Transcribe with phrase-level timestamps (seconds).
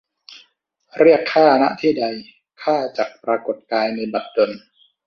[0.99, 2.05] เรียกข้า ณ ที่ใด
[2.63, 4.51] ข้าจักปรากฎกายในบัดดล